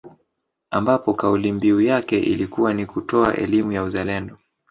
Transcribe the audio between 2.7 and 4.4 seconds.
ni kutoa elimu ya uzalendo